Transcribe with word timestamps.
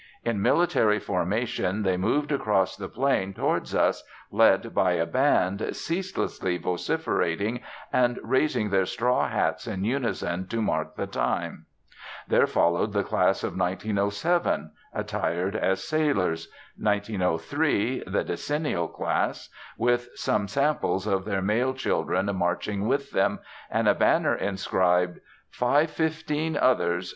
In 0.25 0.41
military 0.41 0.97
formation 0.97 1.83
they 1.83 1.95
moved 1.95 2.31
across 2.31 2.75
the 2.75 2.89
plain 2.89 3.35
towards 3.35 3.75
us, 3.75 4.03
led 4.31 4.73
by 4.73 4.93
a 4.93 5.05
band, 5.05 5.75
ceaselessly 5.75 6.57
vociferating, 6.57 7.61
and 7.93 8.19
raising 8.23 8.71
their 8.71 8.87
straw 8.87 9.27
hats 9.29 9.67
in 9.67 9.83
unison 9.85 10.47
to 10.47 10.59
mark 10.59 10.95
the 10.95 11.05
time. 11.05 11.67
There 12.27 12.47
followed 12.47 12.93
the 12.93 13.03
class 13.03 13.43
of 13.43 13.55
1907, 13.55 14.71
attired 14.91 15.55
as 15.55 15.83
sailors; 15.87 16.47
1903, 16.79 18.05
the 18.07 18.23
decennial 18.23 18.87
class, 18.87 19.49
with 19.77 20.09
some 20.15 20.47
samples 20.47 21.05
of 21.05 21.25
their 21.25 21.43
male 21.43 21.75
children 21.75 22.35
marching 22.35 22.87
with 22.87 23.11
them, 23.11 23.37
and 23.69 23.87
a 23.87 23.93
banner 23.93 24.33
inscribed 24.33 25.19
"515 25.51 26.57
Others. 26.57 27.07